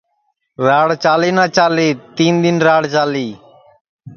راڑ 0.65 0.87
چالی 1.03 1.31
نہ 1.37 1.45
چالی 1.55 1.87
تین 2.15 2.33
دؔن 2.43 2.57
راڑ 2.67 2.83
چالی 2.93 3.27